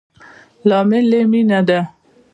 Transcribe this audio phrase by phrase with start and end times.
[0.67, 1.79] لامل يي مينه ده